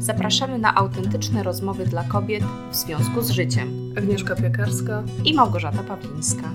[0.00, 3.94] Zapraszamy na autentyczne rozmowy dla kobiet w związku z życiem.
[3.98, 6.52] Agnieszka Piekarska i Małgorzata Pawlińska.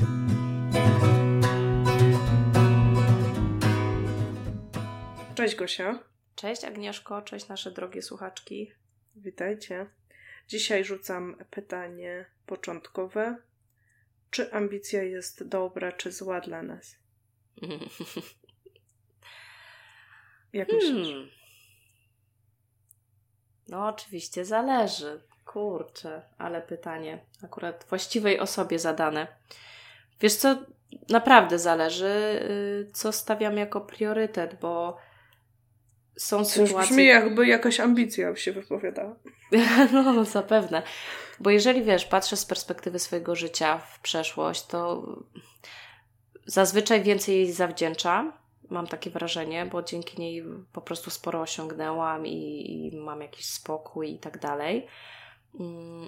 [5.36, 6.00] Cześć Gosia.
[6.36, 8.72] Cześć Agnieszko, cześć nasze drogie słuchaczki.
[9.16, 9.86] Witajcie.
[10.48, 13.38] Dzisiaj rzucam pytanie początkowe.
[14.32, 16.96] Czy ambicja jest dobra czy zła dla nas?
[20.54, 21.08] Jak myślisz?
[21.08, 21.45] Hmm.
[23.68, 25.22] No, oczywiście zależy.
[25.46, 29.28] Kurczę, ale pytanie akurat właściwej osobie zadane.
[30.22, 30.58] Wiesz co,
[31.10, 32.40] naprawdę zależy,
[32.88, 34.98] y, co stawiam jako priorytet, bo
[36.18, 36.90] są Coś sytuacje...
[36.90, 39.16] brzmi jakby jakaś ambicja się wypowiadała.
[39.94, 40.84] no, zapewne.
[41.40, 45.06] Bo jeżeli, wiesz, patrzę z perspektywy swojego życia w przeszłość, to
[46.46, 48.34] zazwyczaj więcej jej zawdzięczam,
[48.70, 50.44] mam takie wrażenie, bo dzięki niej
[50.74, 54.88] po prostu sporo osiągnęłam i, i mam jakiś spokój i tak dalej.
[55.60, 56.08] Mm.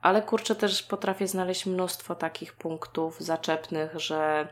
[0.00, 4.48] Ale kurczę, też potrafię znaleźć mnóstwo takich punktów zaczepnych, że,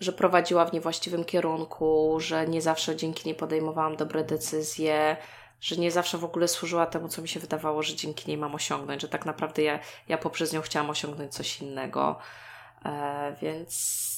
[0.00, 5.16] że prowadziła w niewłaściwym kierunku, że nie zawsze dzięki niej podejmowałam dobre decyzje,
[5.60, 8.54] że nie zawsze w ogóle służyła temu, co mi się wydawało, że dzięki niej mam
[8.54, 12.18] osiągnąć, że tak naprawdę ja, ja poprzez nią chciałam osiągnąć coś innego.
[12.84, 14.15] E, więc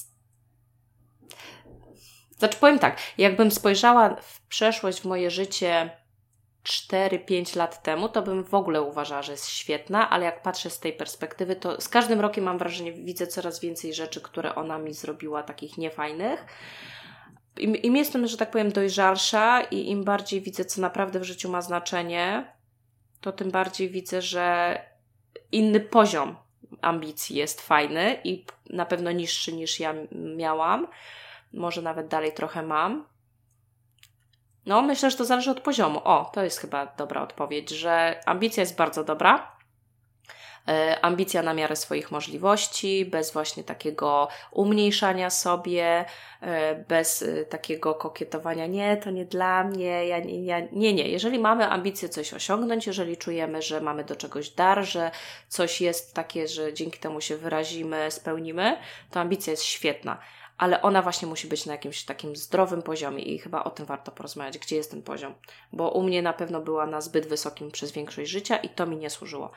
[2.37, 5.89] znaczy powiem tak, jakbym spojrzała w przeszłość, w moje życie
[6.63, 10.79] 4-5 lat temu, to bym w ogóle uważała, że jest świetna, ale jak patrzę z
[10.79, 14.93] tej perspektywy, to z każdym rokiem mam wrażenie, widzę coraz więcej rzeczy, które ona mi
[14.93, 16.45] zrobiła takich niefajnych.
[17.57, 21.49] Im, im jestem, że tak powiem, dojrzalsza i im bardziej widzę, co naprawdę w życiu
[21.49, 22.53] ma znaczenie,
[23.21, 24.77] to tym bardziej widzę, że
[25.51, 26.35] inny poziom
[26.81, 30.87] ambicji jest fajny i na pewno niższy niż ja miałam
[31.53, 33.05] może nawet dalej trochę mam.
[34.65, 36.01] No, myślę, że to zależy od poziomu.
[36.03, 39.58] O, to jest chyba dobra odpowiedź, że ambicja jest bardzo dobra.
[40.67, 46.05] E, ambicja na miarę swoich możliwości, bez właśnie takiego umniejszania sobie,
[46.41, 51.09] e, bez e, takiego kokietowania, nie, to nie dla mnie, ja, ja, nie, nie.
[51.09, 55.11] Jeżeli mamy ambicję coś osiągnąć, jeżeli czujemy, że mamy do czegoś dar, że
[55.47, 58.77] coś jest takie, że dzięki temu się wyrazimy, spełnimy,
[59.11, 60.19] to ambicja jest świetna
[60.59, 64.11] ale ona właśnie musi być na jakimś takim zdrowym poziomie i chyba o tym warto
[64.11, 65.33] porozmawiać, gdzie jest ten poziom,
[65.73, 68.97] bo u mnie na pewno była na zbyt wysokim przez większość życia i to mi
[68.97, 69.51] nie służyło.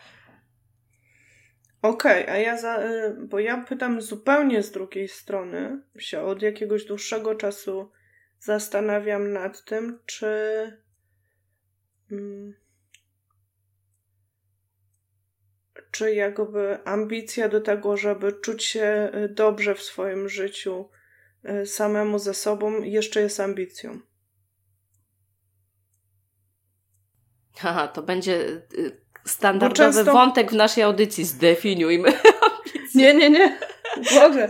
[1.83, 6.43] Okej, okay, a ja za, y, bo ja pytam zupełnie z drugiej strony, się od
[6.43, 7.91] jakiegoś dłuższego czasu
[8.41, 10.27] zastanawiam nad tym, czy
[12.13, 12.55] mm,
[15.91, 20.89] czy jakby ambicja do tego, żeby czuć się y, dobrze w swoim życiu
[21.63, 24.01] y, samemu ze sobą, jeszcze jest ambicją.
[27.57, 28.63] Haha, to będzie
[29.25, 30.13] standardowy często...
[30.13, 31.25] wątek w naszej audycji.
[31.25, 32.13] Zdefiniujmy
[32.95, 33.59] Nie, nie, nie.
[33.97, 34.49] Boże.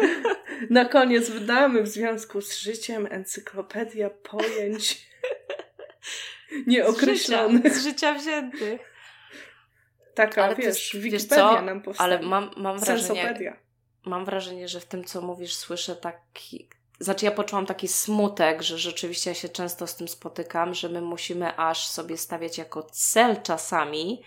[0.71, 5.07] Na koniec wydamy w związku z życiem encyklopedia pojęć
[6.67, 7.63] nieokreślonych.
[7.63, 8.81] Z życia, z życia wziętych.
[10.15, 11.63] Taka, ale wiesz, wiesz co?
[11.63, 12.15] nam powstanie.
[12.15, 13.57] Ale mam, mam wrażenie...
[14.05, 16.69] Mam wrażenie, że w tym, co mówisz, słyszę taki...
[17.01, 21.01] Znaczy ja poczułam taki smutek, że rzeczywiście ja się często z tym spotykam, że my
[21.01, 24.23] musimy aż sobie stawiać jako cel czasami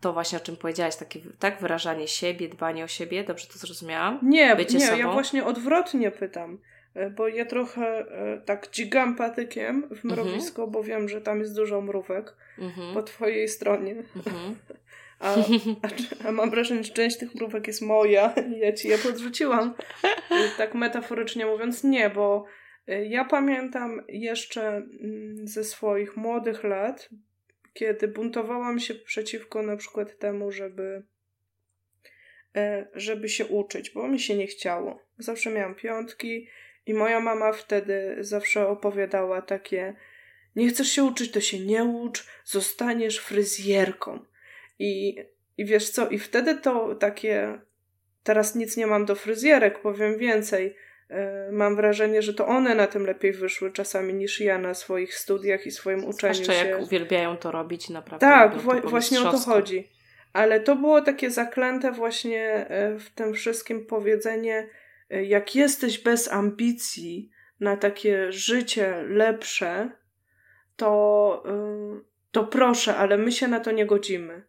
[0.00, 4.18] to właśnie o czym powiedziałaś, takie tak wyrażanie siebie, dbanie o siebie, dobrze to zrozumiałam?
[4.22, 4.98] Nie, Bycie nie, sobą?
[4.98, 6.58] ja właśnie odwrotnie pytam.
[6.94, 10.70] E, bo ja trochę e, tak dzigam patykiem w mrowisko, mhm.
[10.70, 12.94] bo wiem, że tam jest dużo mrówek mhm.
[12.94, 13.94] po twojej stronie.
[14.16, 14.54] Mhm.
[15.20, 18.98] A, a, a, mam wrażenie, że część tych mrówek jest moja i ja ci je
[18.98, 19.74] podrzuciłam.
[20.30, 22.44] E, tak metaforycznie mówiąc, nie, bo
[23.08, 27.08] ja pamiętam jeszcze mm, ze swoich młodych lat,
[27.78, 31.02] kiedy buntowałam się przeciwko na przykład temu, żeby
[32.94, 35.02] żeby się uczyć, bo mi się nie chciało.
[35.18, 36.48] Zawsze miałam piątki
[36.86, 39.94] i moja mama wtedy zawsze opowiadała takie:
[40.56, 44.24] Nie chcesz się uczyć, to się nie ucz, zostaniesz fryzjerką.
[44.78, 45.16] I,
[45.58, 47.60] i wiesz co, i wtedy to takie.
[48.22, 50.76] Teraz nic nie mam do fryzjerek, powiem więcej.
[51.10, 55.14] E, mam wrażenie, że to one na tym lepiej wyszły czasami niż ja na swoich
[55.14, 56.68] studiach i swoim uczeniu Zwłaszcza się.
[56.68, 58.26] jak uwielbiają to robić, naprawdę.
[58.26, 59.88] Tak, właśnie o to chodzi.
[60.32, 64.68] Ale to było takie zaklęte właśnie e, w tym wszystkim powiedzenie,
[65.10, 67.30] jak jesteś bez ambicji
[67.60, 69.90] na takie życie lepsze,
[70.76, 71.42] to,
[72.30, 74.42] to proszę, ale my się na to nie godzimy.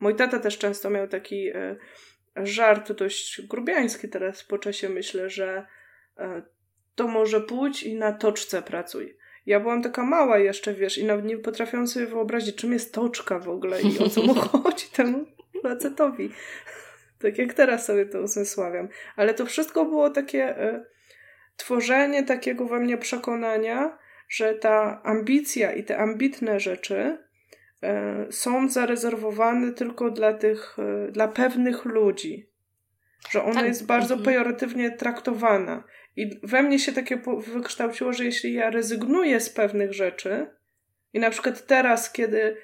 [0.00, 1.50] Mój tata też często miał taki
[2.36, 5.66] żart dość grubiański teraz po czasie myślę, że
[6.94, 9.16] to może pójdź i na toczce pracuj.
[9.46, 13.38] Ja byłam taka mała jeszcze, wiesz, i nawet nie potrafiłam sobie wyobrazić, czym jest toczka
[13.38, 15.26] w ogóle i o co mu chodzi temu
[15.62, 16.30] facetowi.
[17.18, 18.88] Tak jak teraz sobie to uzmysławiam.
[19.16, 20.84] Ale to wszystko było takie y,
[21.56, 23.98] tworzenie takiego we mnie przekonania,
[24.28, 27.18] że ta ambicja i te ambitne rzeczy
[28.28, 30.76] y, są zarezerwowane tylko dla tych,
[31.08, 32.50] y, dla pewnych ludzi.
[33.30, 33.66] Że ona tak.
[33.66, 34.24] jest bardzo mhm.
[34.24, 35.84] pejoratywnie traktowana.
[36.16, 37.20] I we mnie się takie
[37.54, 40.46] wykształciło, że jeśli ja rezygnuję z pewnych rzeczy,
[41.12, 42.56] i na przykład teraz, kiedy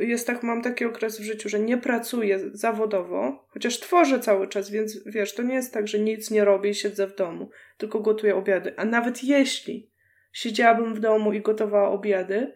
[0.00, 4.70] jest tak, mam taki okres w życiu, że nie pracuję zawodowo, chociaż tworzę cały czas,
[4.70, 8.00] więc wiesz, to nie jest tak, że nic nie robię i siedzę w domu, tylko
[8.00, 8.74] gotuję obiady.
[8.76, 9.90] A nawet jeśli
[10.32, 12.54] siedziałabym w domu i gotowała obiady,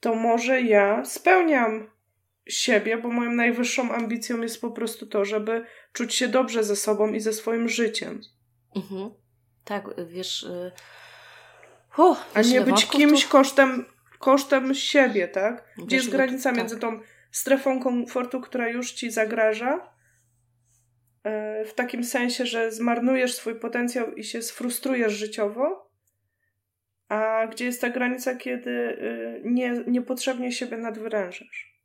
[0.00, 1.90] to może ja spełniam
[2.48, 7.12] siebie, bo moją najwyższą ambicją jest po prostu to, żeby czuć się dobrze ze sobą
[7.12, 8.20] i ze swoim życiem.
[8.76, 9.10] Mhm.
[9.64, 10.46] Tak, wiesz.
[10.48, 10.72] Yy...
[12.34, 13.30] A nie być kimś to...
[13.30, 13.84] kosztem
[14.18, 15.64] kosztem siebie, tak?
[15.78, 16.58] Gdzie jest granica tak.
[16.58, 17.00] między tą
[17.30, 19.92] strefą komfortu, która już ci zagraża,
[21.24, 25.90] e, w takim sensie, że zmarnujesz swój potencjał i się sfrustrujesz życiowo,
[27.08, 31.75] a gdzie jest ta granica, kiedy e, nie, niepotrzebnie siebie nadwyrężasz.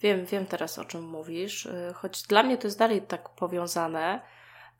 [0.00, 4.20] Wiem, wiem teraz o czym mówisz, e, choć dla mnie to jest dalej tak powiązane,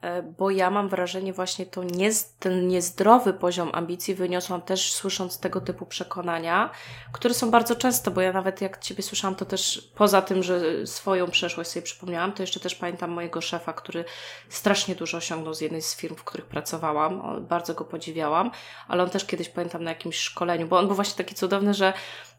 [0.03, 5.41] E, bo ja mam wrażenie właśnie to nie, ten niezdrowy poziom ambicji wyniosłam też słysząc
[5.41, 6.71] tego typu przekonania,
[7.13, 10.87] które są bardzo często, bo ja nawet jak Ciebie słyszałam, to też poza tym, że
[10.87, 14.05] swoją przeszłość sobie przypomniałam, to jeszcze też pamiętam mojego szefa, który
[14.49, 18.51] strasznie dużo osiągnął z jednej z firm, w których pracowałam, bardzo go podziwiałam,
[18.89, 21.93] ale on też kiedyś pamiętam na jakimś szkoleniu, bo on był właśnie taki cudowny, że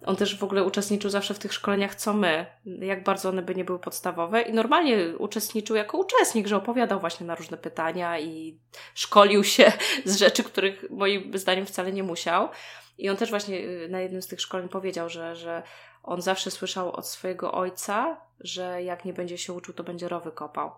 [0.05, 3.55] on też w ogóle uczestniczył zawsze w tych szkoleniach, co my, jak bardzo one by
[3.55, 8.59] nie były podstawowe i normalnie uczestniczył jako uczestnik, że opowiadał właśnie na różne pytania i
[8.93, 9.71] szkolił się
[10.05, 12.49] z rzeczy, których moim zdaniem wcale nie musiał.
[12.97, 15.63] I on też właśnie y, na jednym z tych szkoleń powiedział, że, że
[16.03, 20.31] on zawsze słyszał od swojego ojca, że jak nie będzie się uczył, to będzie rowy
[20.31, 20.71] kopał.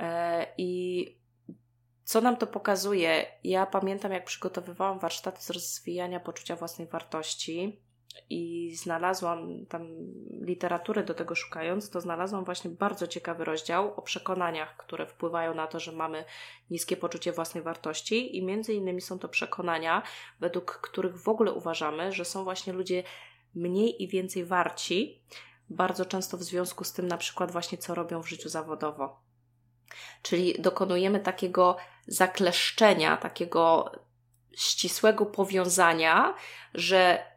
[0.00, 1.22] E, I
[2.04, 3.26] co nam to pokazuje?
[3.44, 7.82] Ja pamiętam, jak przygotowywałam warsztaty z rozwijania poczucia własnej wartości
[8.30, 9.86] i znalazłam tam
[10.40, 15.66] literaturę do tego szukając, to znalazłam właśnie bardzo ciekawy rozdział o przekonaniach, które wpływają na
[15.66, 16.24] to, że mamy
[16.70, 20.02] niskie poczucie własnej wartości i między innymi są to przekonania,
[20.40, 23.02] według których w ogóle uważamy, że są właśnie ludzie
[23.54, 25.22] mniej i więcej warci,
[25.70, 29.20] bardzo często w związku z tym na przykład właśnie co robią w życiu zawodowo.
[30.22, 31.76] Czyli dokonujemy takiego
[32.06, 33.92] zakleszczenia, takiego
[34.56, 36.34] ścisłego powiązania,
[36.74, 37.31] że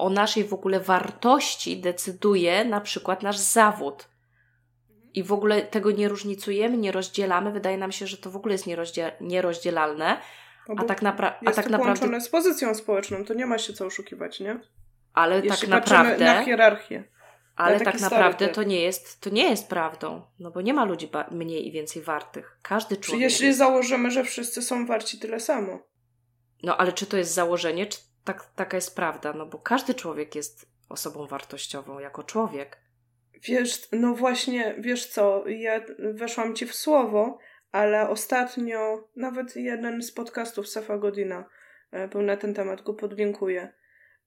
[0.00, 4.08] o naszej w ogóle wartości decyduje na przykład nasz zawód.
[5.14, 7.52] I w ogóle tego nie różnicujemy, nie rozdzielamy.
[7.52, 10.20] Wydaje nam się, że to w ogóle jest nierozdziel nierozdzielalne.
[10.68, 12.20] No a tak, napra- a tak naprawdę.
[12.20, 14.60] z pozycją społeczną, to nie ma się co oszukiwać, nie?
[15.12, 16.24] Ale Jeśli tak naprawdę.
[16.24, 17.04] Na hierarchię.
[17.56, 21.10] Ale tak naprawdę to nie, jest, to nie jest prawdą, no bo nie ma ludzi
[21.30, 22.58] mniej i więcej wartych.
[22.62, 23.22] Każdy człowiek.
[23.22, 25.78] Jeśli założymy, że wszyscy są warci tyle samo.
[26.62, 30.34] No ale czy to jest założenie, czy tak, taka jest prawda, no bo każdy człowiek
[30.34, 32.78] jest osobą wartościową jako człowiek.
[33.42, 37.38] Wiesz, no właśnie, wiesz co, ja weszłam ci w słowo,
[37.72, 41.44] ale ostatnio nawet jeden z podcastów Safa Godina
[41.90, 43.72] e, był na ten temat, go podlinkuję.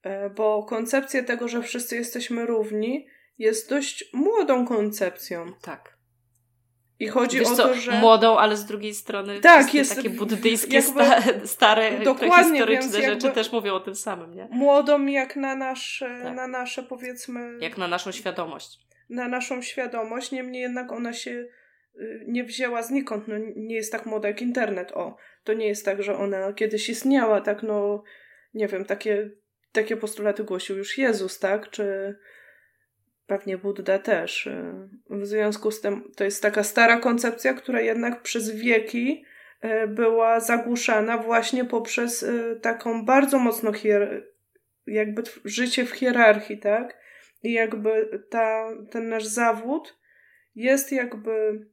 [0.02, 3.08] E, bo koncepcja tego, że wszyscy jesteśmy równi,
[3.38, 5.52] jest dość młodą koncepcją.
[5.62, 5.93] Tak.
[7.00, 7.92] I chodzi Wiesz o co, to, że.
[7.92, 11.04] Młodą, ale z drugiej strony tak, jest, takie buddyjskie, jakby,
[11.46, 14.48] stare, dokładnie, historyczne rzeczy też mówią o tym samym, nie?
[14.50, 16.36] Młodą jak na nasze, tak.
[16.36, 17.58] na nasze powiedzmy.
[17.60, 18.78] Jak na naszą świadomość.
[19.10, 21.30] Na naszą świadomość, niemniej jednak ona się
[21.96, 23.28] y, nie wzięła znikąd.
[23.28, 24.92] No, nie jest tak młoda jak internet.
[24.92, 28.02] O, to nie jest tak, że ona kiedyś istniała, tak, no,
[28.54, 29.30] nie wiem, takie,
[29.72, 31.70] takie postulaty głosił już Jezus, tak?
[31.70, 32.16] Czy
[33.26, 34.46] pewnie Buddha też.
[34.46, 39.24] Y, w związku z tym to jest taka stara koncepcja, która jednak przez wieki
[39.64, 44.22] y, była zagłuszana właśnie poprzez y, taką bardzo mocno hier-
[44.86, 46.98] jakby życie w hierarchii, tak?
[47.42, 49.98] I jakby ta, ten nasz zawód
[50.54, 51.66] jest jakby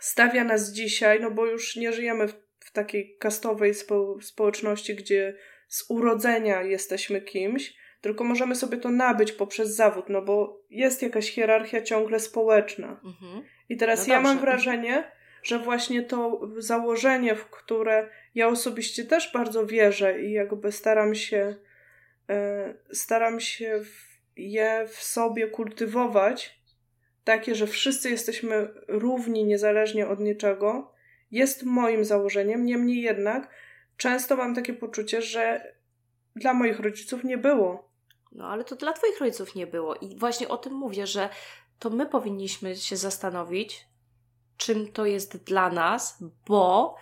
[0.00, 5.36] stawia nas dzisiaj, no bo już nie żyjemy w, w takiej kastowej spo- społeczności, gdzie
[5.68, 11.30] z urodzenia jesteśmy kimś, tylko możemy sobie to nabyć poprzez zawód, no bo jest jakaś
[11.30, 13.00] hierarchia ciągle społeczna.
[13.04, 13.42] Mhm.
[13.68, 19.32] I teraz no ja mam wrażenie, że właśnie to założenie, w które ja osobiście też
[19.32, 21.56] bardzo wierzę i jakby staram się,
[22.28, 23.80] e, staram się
[24.36, 26.60] je w sobie kultywować,
[27.24, 30.92] takie, że wszyscy jesteśmy równi niezależnie od niczego,
[31.30, 32.64] jest moim założeniem.
[32.64, 33.50] Niemniej jednak
[33.96, 35.74] często mam takie poczucie, że
[36.36, 37.89] dla moich rodziców nie było.
[38.32, 39.94] No ale to dla Twoich rodziców nie było.
[39.94, 41.28] I właśnie o tym mówię, że
[41.78, 43.86] to my powinniśmy się zastanowić,
[44.56, 46.96] czym to jest dla nas, bo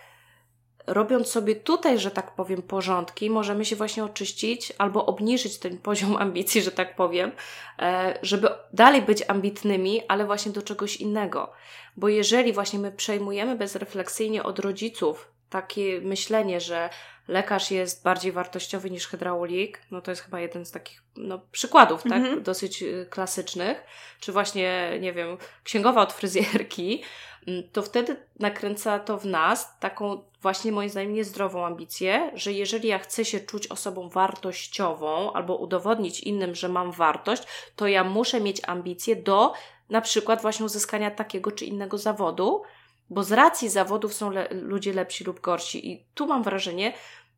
[0.87, 6.17] robiąc sobie tutaj, że tak powiem, porządki, możemy się właśnie oczyścić albo obniżyć ten poziom
[6.17, 7.31] ambicji, że tak powiem,
[7.79, 11.51] e, żeby dalej być ambitnymi, ale właśnie do czegoś innego.
[11.97, 16.89] Bo jeżeli właśnie my przejmujemy bezrefleksyjnie od rodziców takie myślenie, że
[17.29, 22.03] lekarz jest bardziej wartościowy niż hydraulik, no to jest chyba jeden z takich no, przykładów,
[22.03, 22.43] tak, mhm.
[22.43, 23.83] dosyć y, klasycznych,
[24.19, 27.03] czy właśnie, nie wiem, księgowa od fryzjerki,
[27.47, 32.87] mm, to wtedy nakręca to w nas taką właśnie moim zdaniem niezdrową ambicję, że jeżeli
[32.87, 37.43] ja chcę się czuć osobą wartościową albo udowodnić innym, że mam wartość,
[37.75, 39.53] to ja muszę mieć ambicje do
[39.89, 42.61] na przykład właśnie uzyskania takiego czy innego zawodu,
[43.09, 45.91] bo z racji zawodów są le ludzie lepsi lub gorsi.
[45.91, 46.93] I tu mam wrażenie,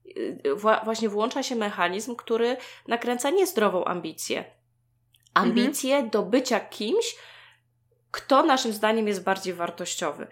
[0.06, 4.46] yy, właśnie włącza się mechanizm, który nakręca niezdrową ambicję.
[5.34, 6.10] Ambicję mhm.
[6.10, 7.16] do bycia kimś,
[8.12, 10.28] kto naszym zdaniem jest bardziej wartościowy.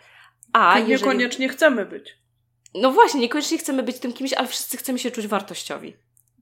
[0.54, 0.94] A jeżeli...
[0.94, 2.18] niekoniecznie chcemy być.
[2.74, 5.98] No właśnie, niekoniecznie chcemy być tym kimś, ale wszyscy chcemy się czuć wartościowi.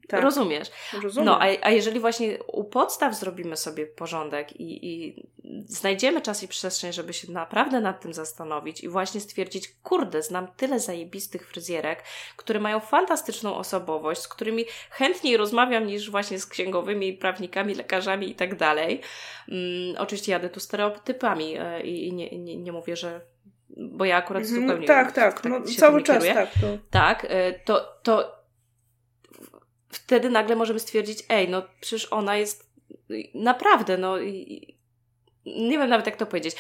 [0.08, 0.24] Tak.
[0.24, 0.72] Rozumiesz?
[1.04, 1.26] Rozumiem.
[1.26, 5.24] No, a, a jeżeli właśnie u podstaw zrobimy sobie porządek i, i
[5.66, 10.48] znajdziemy czas i przestrzeń, żeby się naprawdę nad tym zastanowić i właśnie stwierdzić, kurde, znam
[10.58, 12.04] tyle zajebistych fryzjerek,
[12.38, 18.36] które mają fantastyczną osobowość, z którymi chętniej rozmawiam niż właśnie z księgowymi, prawnikami, lekarzami i
[18.36, 19.02] tak dalej.
[19.48, 19.60] Um,
[19.98, 23.22] oczywiście jadę tu stereotypami yy, i nie, nie, nie mówię, że
[23.78, 24.88] bo ja akurat mm, zupełnie.
[24.88, 26.34] Tak, tak, tak no, cały czas kieruję.
[26.34, 26.50] tak.
[26.62, 26.78] To...
[26.90, 28.37] Tak, y, to, to
[29.89, 32.70] wtedy nagle możemy stwierdzić, ej, no przecież ona jest
[33.34, 34.17] naprawdę, no
[35.46, 36.56] nie wiem nawet jak to powiedzieć.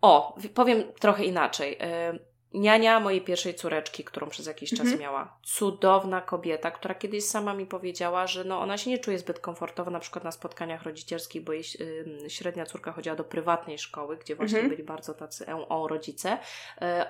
[0.00, 1.72] O, powiem trochę inaczej.
[1.72, 5.00] Y, niania mojej pierwszej córeczki, którą przez jakiś czas mhm.
[5.00, 5.38] miała.
[5.42, 9.90] Cudowna kobieta, która kiedyś sama mi powiedziała, że no ona się nie czuje zbyt komfortowo
[9.90, 14.36] na przykład na spotkaniach rodzicielskich, bo jej y, średnia córka chodziła do prywatnej szkoły, gdzie
[14.36, 14.70] właśnie mhm.
[14.70, 16.38] byli bardzo tacy o rodzice, y,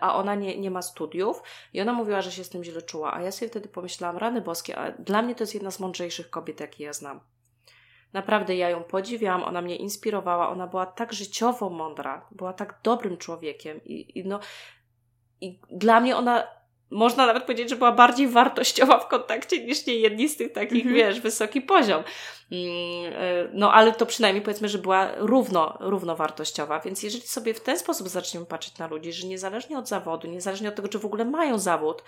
[0.00, 3.14] a ona nie, nie ma studiów i ona mówiła, że się z tym źle czuła,
[3.14, 6.30] a ja sobie wtedy pomyślałam, rany boskie, a dla mnie to jest jedna z mądrzejszych
[6.30, 7.20] kobiet, jakie ja znam.
[8.12, 13.16] Naprawdę ja ją podziwiałam, ona mnie inspirowała, ona była tak życiowo mądra, była tak dobrym
[13.16, 14.40] człowiekiem i, i no
[15.44, 16.46] i dla mnie ona,
[16.90, 20.86] można nawet powiedzieć, że była bardziej wartościowa w kontakcie niż nie jedni z tych takich,
[20.86, 20.96] mm -hmm.
[20.96, 22.04] wiesz, wysoki poziom.
[22.52, 26.80] Mm, e, no, ale to przynajmniej powiedzmy, że była równo, równowartościowa.
[26.80, 30.68] Więc jeżeli sobie w ten sposób zaczniemy patrzeć na ludzi, że niezależnie od zawodu, niezależnie
[30.68, 32.02] od tego, czy w ogóle mają zawód,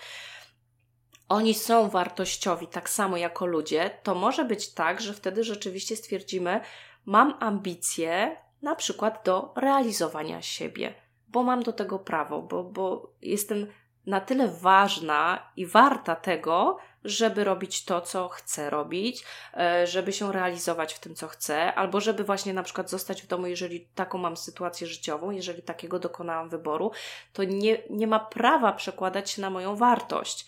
[1.29, 6.61] oni są wartościowi tak samo jako ludzie, to może być tak, że wtedy rzeczywiście stwierdzimy,
[7.05, 10.93] mam ambicje na przykład do realizowania siebie
[11.37, 13.67] bo mam do tego prawo, bo, bo jestem
[14.05, 19.23] na tyle ważna i warta tego, żeby robić to, co chcę robić,
[19.57, 23.27] e, żeby się realizować w tym, co chcę, albo żeby właśnie na przykład zostać w
[23.27, 26.91] domu, jeżeli taką mam sytuację życiową, jeżeli takiego dokonałam wyboru,
[27.33, 30.47] to nie, nie ma prawa przekładać się na moją wartość.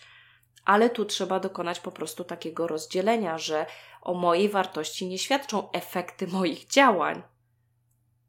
[0.64, 3.66] Ale tu trzeba dokonać po prostu takiego rozdzielenia, że
[4.02, 7.22] o mojej wartości nie świadczą efekty moich działań.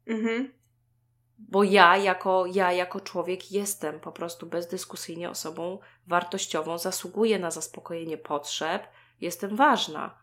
[0.06, 0.61] Mhm
[1.48, 8.18] bo ja jako, ja jako człowiek jestem po prostu bezdyskusyjnie osobą wartościową, zasługuję na zaspokojenie
[8.18, 8.82] potrzeb,
[9.20, 10.18] jestem ważna.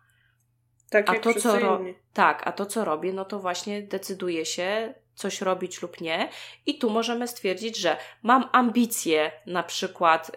[0.90, 1.80] Tak, a to, co ro-
[2.14, 6.30] tak, a to, co robię, no to właśnie decyduję się coś robić lub nie.
[6.66, 10.34] I tu możemy stwierdzić, że mam ambicje, na przykład, y,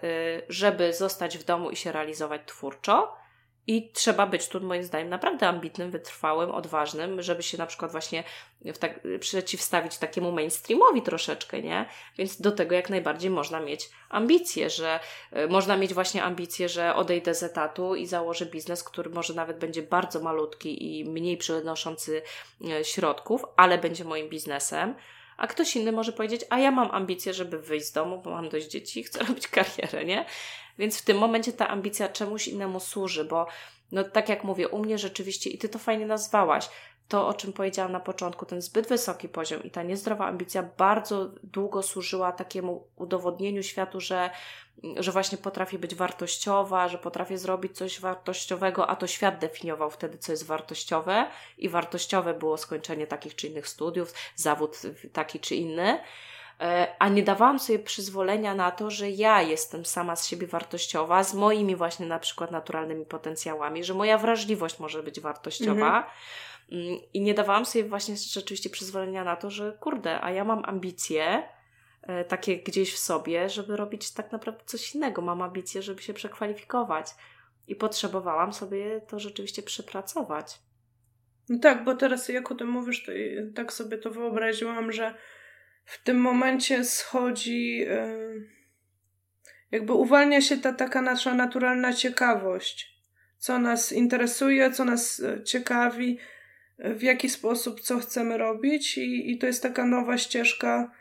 [0.49, 3.15] żeby zostać w domu i się realizować twórczo,
[3.67, 8.23] i trzeba być tu, moim zdaniem, naprawdę ambitnym, wytrwałym, odważnym, żeby się na przykład właśnie
[8.79, 11.85] tak, przeciwstawić takiemu mainstreamowi troszeczkę, nie?
[12.17, 14.99] Więc do tego jak najbardziej można mieć ambicje, że
[15.37, 19.59] y, można mieć właśnie ambicje, że odejdę z etatu i założę biznes, który może nawet
[19.59, 22.21] będzie bardzo malutki i mniej przynoszący
[22.61, 24.95] y, środków, ale będzie moim biznesem.
[25.37, 28.49] A ktoś inny może powiedzieć, a ja mam ambicje, żeby wyjść z domu, bo mam
[28.49, 30.25] dość dzieci i chcę robić karierę, nie?
[30.77, 33.47] Więc w tym momencie ta ambicja czemuś innemu służy, bo
[33.91, 36.69] no tak jak mówię, u mnie rzeczywiście, i ty to fajnie nazwałaś,
[37.07, 41.31] to, o czym powiedziałam na początku, ten zbyt wysoki poziom i ta niezdrowa ambicja bardzo
[41.43, 44.29] długo służyła takiemu udowodnieniu światu, że,
[44.97, 50.17] że właśnie potrafię być wartościowa, że potrafię zrobić coś wartościowego, a to świat definiował wtedy,
[50.17, 54.81] co jest wartościowe i wartościowe było skończenie takich czy innych studiów, zawód
[55.13, 55.99] taki czy inny.
[56.61, 61.23] E, a nie dawałam sobie przyzwolenia na to, że ja jestem sama z siebie wartościowa,
[61.23, 65.97] z moimi właśnie na przykład naturalnymi potencjałami, że moja wrażliwość może być wartościowa.
[65.97, 66.03] Mhm.
[67.13, 71.43] I nie dawałam sobie właśnie rzeczywiście przyzwolenia na to, że kurde, a ja mam ambicje,
[72.01, 75.21] e, takie gdzieś w sobie, żeby robić tak naprawdę coś innego.
[75.21, 77.07] Mam ambicje, żeby się przekwalifikować.
[77.67, 80.59] I potrzebowałam sobie to rzeczywiście przepracować.
[81.49, 83.11] No tak, bo teraz jak o tym mówisz, to
[83.55, 85.15] tak sobie to wyobraziłam, że
[85.85, 88.49] w tym momencie schodzi, yy,
[89.71, 92.93] jakby uwalnia się ta taka nasza naturalna ciekawość.
[93.37, 96.19] Co nas interesuje, co nas e, ciekawi,
[96.79, 100.91] w jaki sposób, co chcemy robić, i, i to jest taka nowa ścieżka,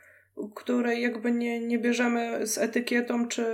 [0.55, 3.45] której jakby nie, nie bierzemy z etykietą, czy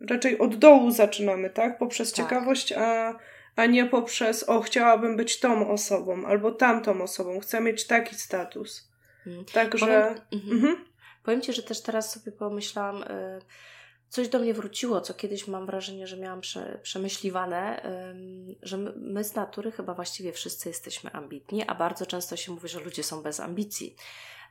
[0.00, 1.78] raczej od dołu zaczynamy, tak?
[1.78, 2.16] Poprzez tak.
[2.16, 3.18] ciekawość, a,
[3.56, 8.90] a nie poprzez, o, chciałabym być tą osobą albo tamtą osobą, chcę mieć taki status.
[9.24, 9.44] Hmm.
[9.44, 9.86] Także.
[9.86, 10.56] Powiem, mhm.
[10.56, 10.84] Mhm.
[11.22, 13.02] Powiem Ci, że też teraz sobie pomyślałam.
[13.02, 13.40] Y
[14.14, 17.82] coś do mnie wróciło, co kiedyś mam wrażenie, że miałam prze, przemyśliwane,
[18.62, 22.80] że my z natury chyba właściwie wszyscy jesteśmy ambitni, a bardzo często się mówi, że
[22.80, 23.96] ludzie są bez ambicji.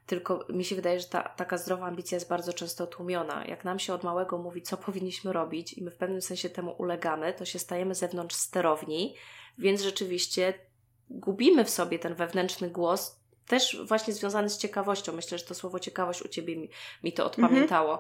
[0.05, 3.45] Tylko mi się wydaje, że ta, taka zdrowa ambicja jest bardzo często tłumiona.
[3.45, 6.75] Jak nam się od małego mówi, co powinniśmy robić, i my w pewnym sensie temu
[6.77, 9.15] ulegamy, to się stajemy zewnątrz sterowni,
[9.57, 10.53] więc rzeczywiście
[11.09, 15.13] gubimy w sobie ten wewnętrzny głos, też właśnie związany z ciekawością.
[15.13, 16.69] Myślę, że to słowo ciekawość u Ciebie mi,
[17.03, 17.99] mi to odpamiętało,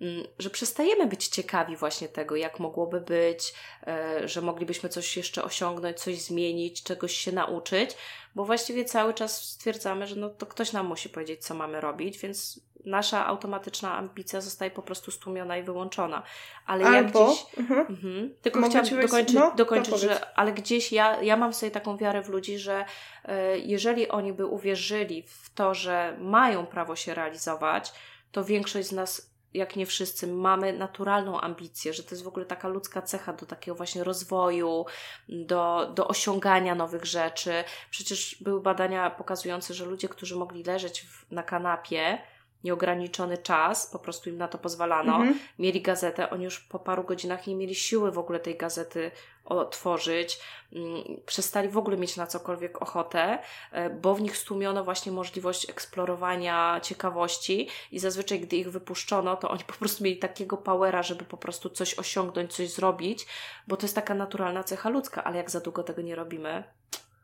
[0.00, 0.26] mhm.
[0.38, 3.54] że przestajemy być ciekawi właśnie tego, jak mogłoby być,
[3.86, 7.90] e, że moglibyśmy coś jeszcze osiągnąć, coś zmienić, czegoś się nauczyć,
[8.34, 12.18] bo właściwie cały czas stwierdzamy, że no to ktoś nam musi powiedzieć, co mamy robić,
[12.18, 16.22] więc nasza automatyczna ambicja zostaje po prostu stłumiona i wyłączona.
[16.66, 17.46] Ale Albo, jak gdzieś...
[17.58, 21.96] Mhm, tylko Mogę chciałam dokończyć, no, dokończyć że, ale gdzieś ja, ja mam sobie taką
[21.96, 27.14] wiarę w ludzi, że y, jeżeli oni by uwierzyli w to, że mają prawo się
[27.14, 27.92] realizować,
[28.32, 32.46] to większość z nas jak nie wszyscy, mamy naturalną ambicję, że to jest w ogóle
[32.46, 34.84] taka ludzka cecha do takiego właśnie rozwoju,
[35.28, 37.64] do, do osiągania nowych rzeczy.
[37.90, 42.18] Przecież były badania pokazujące, że ludzie, którzy mogli leżeć w, na kanapie,
[42.64, 45.38] nieograniczony czas, po prostu im na to pozwalano, mhm.
[45.58, 49.10] mieli gazetę, oni już po paru godzinach nie mieli siły w ogóle tej gazety
[49.44, 50.40] otworzyć,
[50.72, 53.38] mm, przestali w ogóle mieć na cokolwiek ochotę,
[53.72, 59.50] e, bo w nich stłumiono właśnie możliwość eksplorowania ciekawości i zazwyczaj, gdy ich wypuszczono, to
[59.50, 63.26] oni po prostu mieli takiego powera, żeby po prostu coś osiągnąć, coś zrobić,
[63.68, 66.64] bo to jest taka naturalna cecha ludzka, ale jak za długo tego nie robimy,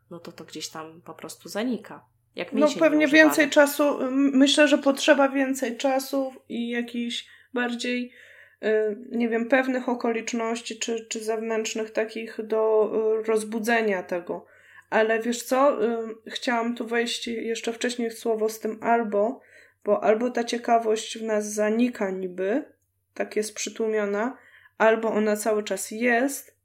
[0.09, 2.05] no to to gdzieś tam po prostu zanika.
[2.35, 8.13] Jak no pewnie więcej czasu, myślę, że potrzeba więcej czasu i jakichś bardziej,
[8.63, 14.45] y, nie wiem, pewnych okoliczności czy, czy zewnętrznych takich do y, rozbudzenia tego.
[14.89, 19.41] Ale wiesz co, y, chciałam tu wejść jeszcze wcześniej w słowo z tym albo,
[19.83, 22.63] bo albo ta ciekawość w nas zanika niby,
[23.13, 24.37] tak jest przytłumiona,
[24.77, 26.57] albo ona cały czas jest,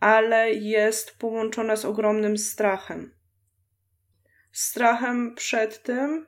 [0.00, 3.15] ale jest połączona z ogromnym strachem
[4.56, 6.26] strachem przed tym,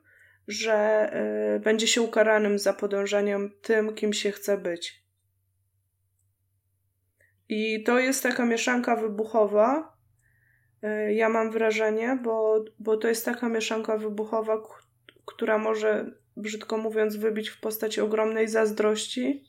[0.49, 1.11] że
[1.57, 5.05] y, będzie się ukaranym za podążaniem tym, kim się chce być.
[7.49, 9.97] I to jest taka mieszanka wybuchowa.
[10.85, 14.63] Y, ja mam wrażenie, bo, bo to jest taka mieszanka wybuchowa,
[15.27, 19.45] która może, brzydko mówiąc, wybić w postaci ogromnej zazdrości,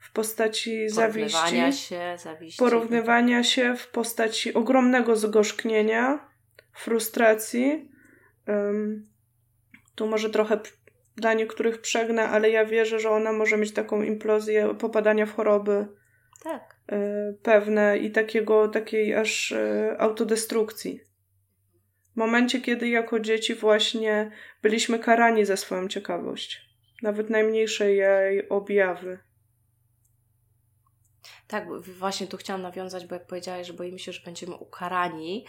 [0.00, 2.58] w postaci zawiści, się, zawiści.
[2.58, 6.28] porównywania się, w postaci ogromnego zgorzknienia,
[6.72, 7.93] frustracji
[8.48, 9.06] Um,
[9.94, 10.60] tu może trochę
[11.16, 15.86] dla niektórych przegnę, ale ja wierzę, że ona może mieć taką implozję popadania w choroby.
[16.42, 16.76] Tak.
[16.92, 21.00] Y, pewne i takiego, takiej aż y, autodestrukcji.
[22.12, 24.30] W momencie, kiedy jako dzieci właśnie
[24.62, 26.68] byliśmy karani za swoją ciekawość.
[27.02, 29.18] Nawet najmniejsze jej objawy.
[31.46, 35.44] Tak, właśnie tu chciałam nawiązać, bo jak powiedziałaś, że boimy się, że będziemy ukarani,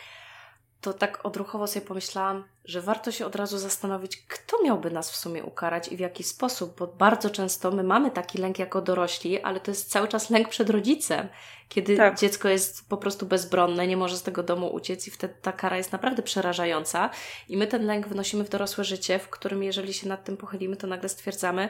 [0.86, 5.16] to tak odruchowo sobie pomyślałam, że warto się od razu zastanowić, kto miałby nas w
[5.16, 9.42] sumie ukarać i w jaki sposób, bo bardzo często my mamy taki lęk jako dorośli,
[9.42, 11.28] ale to jest cały czas lęk przed rodzicem,
[11.70, 12.20] kiedy tak.
[12.20, 15.78] dziecko jest po prostu bezbronne, nie może z tego domu uciec i wtedy ta kara
[15.78, 17.10] jest naprawdę przerażająca
[17.50, 20.76] i my ten lęk wnosimy w dorosłe życie, w którym jeżeli się nad tym pochylimy,
[20.76, 21.70] to nagle stwierdzamy,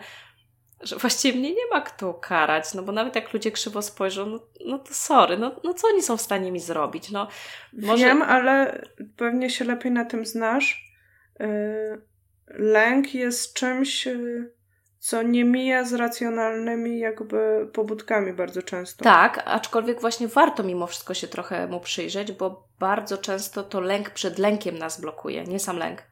[0.82, 4.40] że właściwie mnie nie ma kto karać, no bo nawet jak ludzie krzywo spojrzą, no,
[4.66, 7.12] no to sorry, no, no co oni są w stanie mi zrobić?
[7.12, 7.28] No,
[7.74, 8.06] może...
[8.06, 8.82] Wiem, ale
[9.18, 10.96] pewnie się lepiej na tym znasz.
[11.40, 12.02] Yy,
[12.48, 14.54] lęk jest czymś, yy,
[15.00, 19.04] co nie mija z racjonalnymi jakby pobudkami bardzo często.
[19.04, 24.10] Tak, aczkolwiek właśnie warto mimo wszystko się trochę mu przyjrzeć, bo bardzo często to lęk
[24.10, 26.04] przed lękiem nas blokuje, nie sam lęk.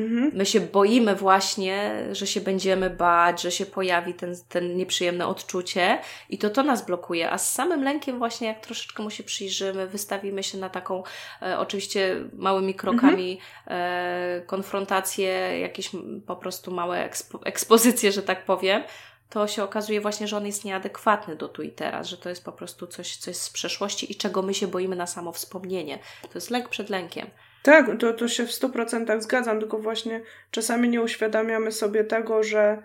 [0.00, 0.30] Mhm.
[0.34, 5.98] My się boimy właśnie, że się będziemy bać, że się pojawi ten, ten nieprzyjemne odczucie
[6.28, 7.30] i to to nas blokuje.
[7.30, 11.02] A z samym lękiem właśnie jak troszeczkę mu się przyjrzymy, wystawimy się na taką
[11.42, 13.40] e, oczywiście małymi krokami mhm.
[13.66, 15.90] e, konfrontację, jakieś
[16.26, 18.82] po prostu małe ekspo, ekspozycje, że tak powiem,
[19.30, 22.44] to się okazuje właśnie, że on jest nieadekwatny do tu i teraz, że to jest
[22.44, 25.98] po prostu coś, coś z przeszłości i czego my się boimy na samo wspomnienie.
[26.22, 27.30] To jest lęk przed lękiem.
[27.62, 32.82] Tak, to, to się w 100% zgadzam, tylko właśnie czasami nie uświadamiamy sobie tego, że,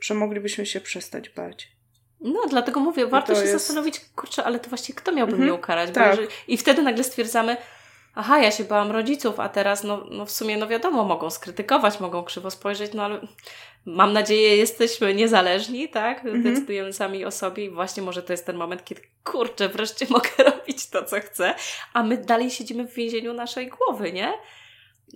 [0.00, 1.72] że moglibyśmy się przestać bać.
[2.20, 3.52] No, dlatego mówię, warto się jest...
[3.52, 5.90] zastanowić, kurczę, ale to właśnie kto miałby mhm, mnie ukarać?
[5.90, 6.10] Tak.
[6.10, 6.28] Jeżeli...
[6.48, 7.56] I wtedy nagle stwierdzamy,
[8.14, 12.00] aha, ja się bałam rodziców, a teraz no, no w sumie no wiadomo, mogą skrytykować,
[12.00, 13.20] mogą krzywo spojrzeć, no ale
[13.86, 16.18] mam nadzieję jesteśmy niezależni, tak?
[16.18, 16.42] Mhm.
[16.42, 20.30] Decydujemy sami o sobie i właśnie może to jest ten moment, kiedy kurczę, wreszcie mogę
[20.38, 21.54] robić to, co chcę,
[21.92, 24.32] a my dalej siedzimy w więzieniu naszej głowy, nie?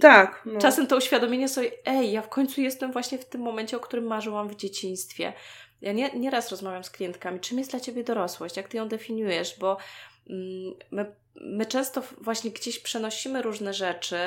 [0.00, 0.42] Tak.
[0.46, 0.60] No.
[0.60, 4.04] Czasem to uświadomienie sobie, ej, ja w końcu jestem właśnie w tym momencie, o którym
[4.04, 5.32] marzyłam w dzieciństwie.
[5.80, 9.58] Ja nie, nieraz rozmawiam z klientkami, czym jest dla Ciebie dorosłość, jak Ty ją definiujesz,
[9.58, 9.76] bo
[10.30, 14.18] mm, my, my często właśnie gdzieś przenosimy różne rzeczy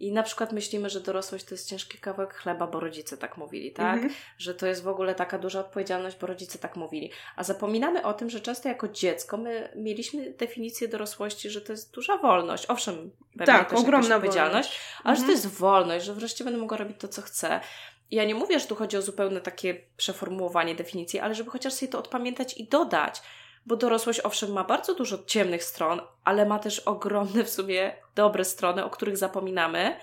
[0.00, 3.72] i na przykład myślimy, że dorosłość to jest ciężki kawałek chleba, bo rodzice tak mówili,
[3.72, 3.94] tak?
[3.94, 4.14] Mhm.
[4.38, 7.10] Że to jest w ogóle taka duża odpowiedzialność, bo rodzice tak mówili.
[7.36, 11.94] A zapominamy o tym, że często jako dziecko my mieliśmy definicję dorosłości, że to jest
[11.94, 12.66] duża wolność.
[12.68, 15.16] Owszem, pewnie tak, też ogromna odpowiedzialność, ale mhm.
[15.16, 15.36] że to mhm.
[15.36, 17.60] jest wolność, że wreszcie będę mogła robić to, co chcę.
[18.10, 21.92] Ja nie mówię, że tu chodzi o zupełne takie przeformułowanie definicji, ale żeby chociaż sobie
[21.92, 23.22] to odpamiętać i dodać.
[23.66, 28.44] Bo dorosłość owszem ma bardzo dużo ciemnych stron, ale ma też ogromne w sumie dobre
[28.44, 29.96] strony, o których zapominamy,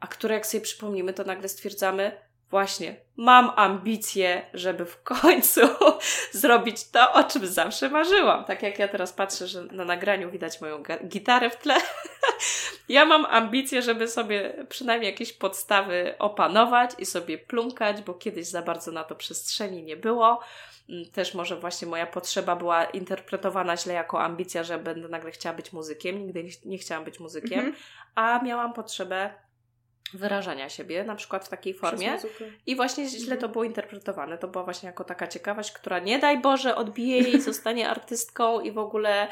[0.00, 5.60] a które jak sobie przypomnimy, to nagle stwierdzamy, właśnie, mam ambicje, żeby w końcu
[6.32, 8.44] zrobić to, o czym zawsze marzyłam.
[8.44, 11.76] Tak jak ja teraz patrzę, że na nagraniu widać moją gitarę w tle.
[12.88, 18.62] ja mam ambicje, żeby sobie przynajmniej jakieś podstawy opanować i sobie plumkać, bo kiedyś za
[18.62, 20.40] bardzo na to przestrzeni nie było.
[21.12, 25.72] Też może właśnie moja potrzeba była interpretowana źle jako ambicja, że będę nagle chciała być
[25.72, 26.18] muzykiem.
[26.18, 27.76] Nigdy nie chciałam być muzykiem, -hmm.
[28.14, 29.34] a miałam potrzebę
[30.14, 32.18] wyrażania siebie, na przykład w takiej formie.
[32.66, 33.52] I właśnie źle to mhm.
[33.52, 34.38] było interpretowane.
[34.38, 38.72] To była właśnie jako taka ciekawość, która nie daj Boże odbije jej, zostanie artystką i
[38.72, 39.28] w ogóle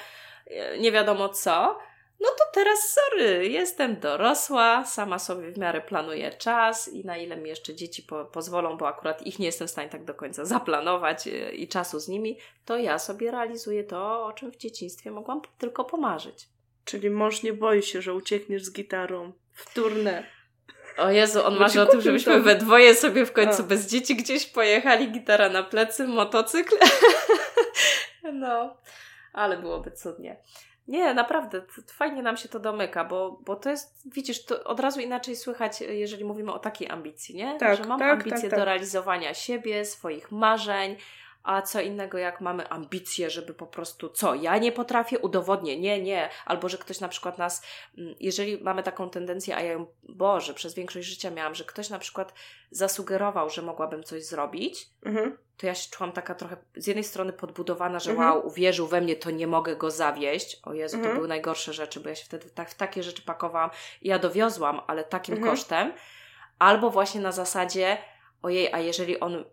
[0.46, 1.78] e, nie wiadomo co.
[2.22, 7.37] No to teraz, sorry, jestem dorosła, sama sobie w miarę planuję czas i na ile
[7.37, 10.44] mi jeszcze dzieci po, pozwolą, bo akurat ich nie jestem w stanie tak do końca
[10.44, 15.11] zaplanować e, i czasu z nimi, to ja sobie realizuję to, o czym w dzieciństwie
[15.11, 16.48] mogłam tylko pomarzyć.
[16.85, 20.26] Czyli mąż nie boi się, że uciekniesz z gitarą w turnę.
[20.98, 22.42] O Jezu, on marzy o tym, żebyśmy to...
[22.42, 23.66] we dwoje sobie w końcu A.
[23.66, 26.76] bez dzieci gdzieś pojechali, gitara na plecy, motocykl.
[28.32, 28.76] no,
[29.32, 30.37] ale byłoby cudnie.
[30.88, 35.00] Nie, naprawdę, fajnie nam się to domyka, bo, bo to jest, widzisz, to od razu
[35.00, 37.58] inaczej słychać, jeżeli mówimy o takiej ambicji, nie?
[37.58, 38.58] Tak, Że mam tak, ambicje tak, tak.
[38.58, 40.96] do realizowania siebie, swoich marzeń,
[41.42, 46.02] a co innego jak mamy ambicje, żeby po prostu co, ja nie potrafię, udowodnię, nie,
[46.02, 47.62] nie, albo że ktoś na przykład nas,
[47.98, 51.90] mm, jeżeli mamy taką tendencję, a ja ją, Boże, przez większość życia miałam, że ktoś
[51.90, 52.35] na przykład
[52.70, 55.38] zasugerował, że mogłabym coś zrobić, mhm.
[55.57, 58.31] to ja się czułam taka trochę z jednej strony podbudowana, że mhm.
[58.31, 60.61] wow, uwierzył we mnie, to nie mogę go zawieść.
[60.62, 61.12] O Jezu, mhm.
[61.12, 63.70] to były najgorsze rzeczy, bo ja się wtedy tak, w takie rzeczy pakowałam
[64.02, 65.52] i ja dowiozłam, ale takim mhm.
[65.52, 65.92] kosztem.
[66.59, 67.98] Albo właśnie na zasadzie,
[68.42, 69.44] ojej, a jeżeli on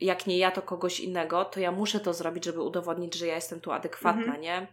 [0.00, 3.34] jak nie ja, to kogoś innego, to ja muszę to zrobić, żeby udowodnić, że ja
[3.34, 4.40] jestem tu adekwatna, mhm.
[4.40, 4.66] nie?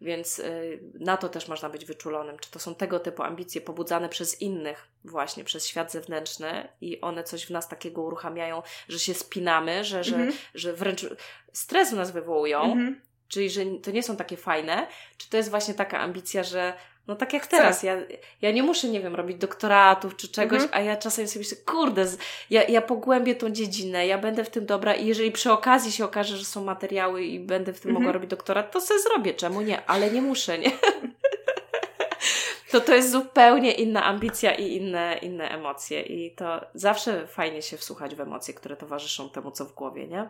[0.00, 2.38] Więc y, na to też można być wyczulonym.
[2.38, 7.24] Czy to są tego typu ambicje pobudzane przez innych, właśnie przez świat zewnętrzny i one
[7.24, 10.32] coś w nas takiego uruchamiają, że się spinamy, że, że, mhm.
[10.54, 11.06] że wręcz
[11.52, 13.00] stres w nas wywołują, mhm.
[13.28, 16.74] czyli że to nie są takie fajne, czy to jest właśnie taka ambicja, że
[17.06, 17.96] no tak jak teraz, ja,
[18.42, 20.82] ja nie muszę, nie wiem, robić doktoratów czy czegoś, mhm.
[20.82, 22.06] a ja czasem sobie myślę, kurde,
[22.50, 26.04] ja, ja pogłębię tą dziedzinę, ja będę w tym dobra i jeżeli przy okazji się
[26.04, 27.94] okaże, że są materiały i będę w tym mhm.
[27.94, 29.86] mogła robić doktorat, to sobie zrobię, czemu nie?
[29.86, 30.70] Ale nie muszę, nie?
[32.70, 37.76] to to jest zupełnie inna ambicja i inne, inne emocje i to zawsze fajnie się
[37.76, 40.28] wsłuchać w emocje, które towarzyszą temu, co w głowie, nie?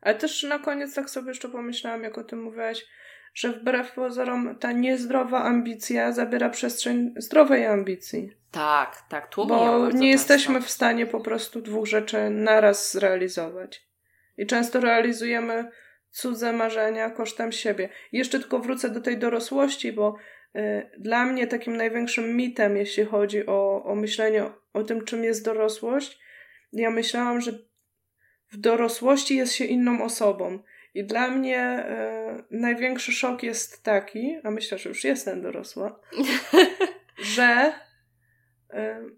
[0.00, 2.86] Ale też na koniec tak sobie jeszcze pomyślałam, jak o tym mówiłaś,
[3.34, 8.32] że wbrew pozorom ta niezdrowa ambicja zabiera przestrzeń zdrowej ambicji.
[8.50, 13.88] Tak, tak, tłumie Bo nie jesteśmy w stanie po prostu dwóch rzeczy naraz zrealizować.
[14.38, 15.70] I często realizujemy
[16.10, 17.88] cudze marzenia kosztem siebie.
[18.12, 20.16] I jeszcze tylko wrócę do tej dorosłości, bo
[20.56, 25.24] y, dla mnie takim największym mitem, jeśli chodzi o, o myślenie o, o tym, czym
[25.24, 26.18] jest dorosłość,
[26.72, 27.52] ja myślałam, że
[28.52, 30.58] w dorosłości jest się inną osobą.
[30.94, 36.00] I dla mnie e, największy szok jest taki, a myślę, że już jestem dorosła,
[37.34, 37.72] że,
[38.70, 39.08] e,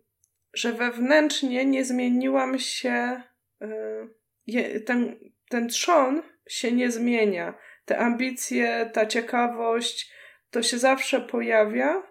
[0.55, 3.23] że wewnętrznie nie zmieniłam się,
[3.61, 7.55] e, ten, ten trzon się nie zmienia.
[7.85, 10.13] Te ambicje, ta ciekawość,
[10.51, 12.03] to się zawsze pojawia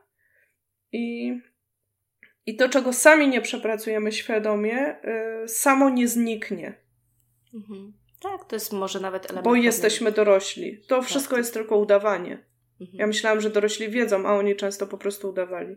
[0.91, 1.35] i,
[2.45, 4.95] i to, czego sami nie przepracujemy świadomie,
[5.47, 6.73] samo nie zniknie.
[7.53, 7.93] Mhm.
[8.19, 9.45] Tak, to jest może nawet element.
[9.45, 10.81] Bo jesteśmy dorośli.
[10.87, 11.37] To tak, wszystko tak.
[11.37, 12.45] jest tylko udawanie.
[12.81, 12.99] Mhm.
[12.99, 15.75] Ja myślałam, że dorośli wiedzą, a oni często po prostu udawali.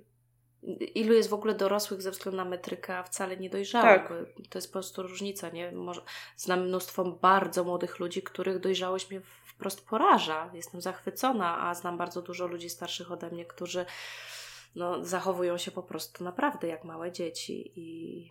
[0.94, 4.09] Ilu jest w ogóle dorosłych ze względu na metrykę, a wcale nie dojrzałych?
[4.09, 4.48] Tak.
[4.48, 5.72] To jest po prostu różnica, nie?
[5.72, 6.00] Może,
[6.37, 10.50] znam mnóstwo bardzo młodych ludzi, których dojrzałość mnie wprost poraża.
[10.55, 13.87] Jestem zachwycona, a znam bardzo dużo ludzi starszych ode mnie, którzy
[14.74, 18.31] no, zachowują się po prostu naprawdę jak małe dzieci i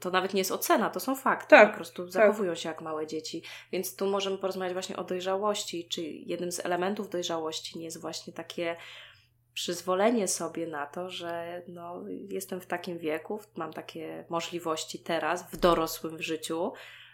[0.00, 1.50] to nawet nie jest ocena, to są fakty.
[1.50, 2.12] Tak, po prostu tak.
[2.12, 3.42] zachowują się jak małe dzieci.
[3.72, 8.32] Więc tu możemy porozmawiać właśnie o dojrzałości, czy jednym z elementów dojrzałości nie jest właśnie
[8.32, 8.76] takie
[9.54, 15.56] przyzwolenie sobie na to, że no, jestem w takim wieku, mam takie możliwości teraz, w
[15.56, 16.72] dorosłym życiu,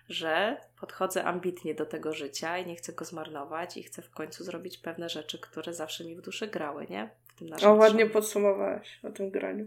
[0.08, 4.44] że podchodzę ambitnie do tego życia i nie chcę go zmarnować i chcę w końcu
[4.44, 7.10] zrobić pewne rzeczy, które zawsze mi w duszy grały, nie?
[7.26, 9.66] W tym naszym o, ładnie podsumowałaś o tym graniu.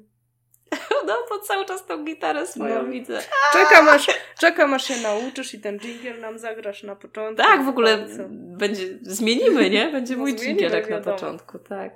[1.07, 2.91] No, bo cały czas tą gitarę swoją no.
[2.91, 3.21] widzę.
[3.53, 4.07] Czekam aż,
[4.39, 7.43] czekam aż się nauczysz i ten dżingiel nam zagrasz na początku.
[7.43, 9.89] Tak, w ogóle będzie, zmienimy, nie?
[9.89, 11.93] Będzie no, mój dżingielek na początku, tak.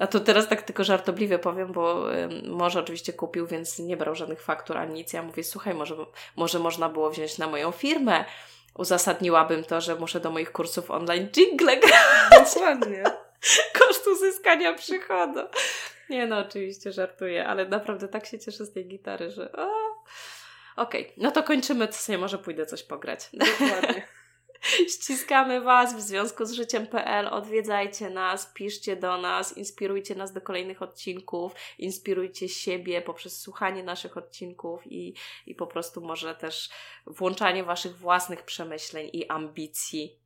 [0.00, 2.04] A to teraz tak tylko żartobliwie powiem, bo
[2.44, 5.12] może oczywiście kupił, więc nie brał żadnych faktur ani nic.
[5.12, 5.94] Ja mówię, słuchaj, może,
[6.36, 8.24] może można było wziąć na moją firmę.
[8.78, 12.54] Uzasadniłabym to, że muszę do moich kursów online jingle grać.
[12.54, 13.02] Dokładnie.
[13.78, 15.40] Koszt uzyskania przychodu.
[16.10, 19.52] Nie no, oczywiście żartuję, ale naprawdę tak się cieszę z tej gitary, że
[20.76, 23.28] Okej, okay, no to kończymy, co sobie może pójdę coś pograć.
[23.32, 24.06] Dokładnie.
[24.92, 27.28] Ściskamy Was w związku z życiem.pl.
[27.28, 34.16] Odwiedzajcie nas, piszcie do nas, inspirujcie nas do kolejnych odcinków, inspirujcie siebie poprzez słuchanie naszych
[34.16, 35.14] odcinków i,
[35.46, 36.70] i po prostu może też
[37.06, 40.21] włączanie Waszych własnych przemyśleń i ambicji.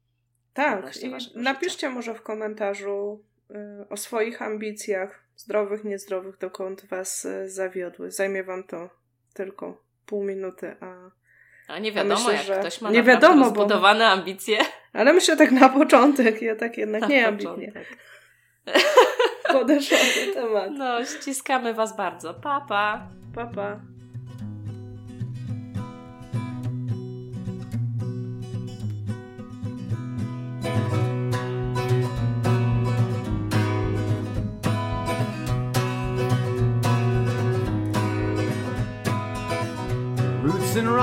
[0.57, 7.51] Tak, i napiszcie może w komentarzu y, o swoich ambicjach, zdrowych, niezdrowych, dokąd Was y,
[7.51, 8.11] zawiodły.
[8.11, 8.91] Zajmie Wam to
[9.35, 11.11] tylko pół minuty, a
[11.69, 12.61] a nie wiadomo, myślę, jak że...
[12.61, 14.11] ktoś ma nie wiadomo, rozbudowane bo...
[14.11, 14.59] ambicje.
[14.93, 17.73] Ale myślę tak na początek, ja tak jednak na nie ambitnie.
[19.53, 20.73] Podeszłam do tematu.
[20.73, 22.35] No, ściskamy Was bardzo.
[22.35, 23.09] Papa.
[23.35, 23.53] Papa.
[23.55, 23.81] Pa.
[23.81, 23.96] and